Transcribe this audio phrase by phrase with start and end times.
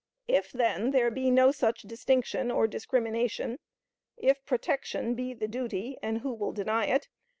[0.27, 3.59] If, then, there be no such distinction or discrimination;
[4.17, 7.07] if protection be the duty (and who will deny it?)